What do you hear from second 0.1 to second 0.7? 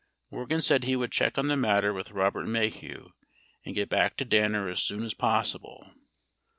20 Morgan